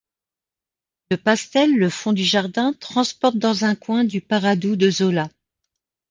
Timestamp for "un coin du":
3.65-4.19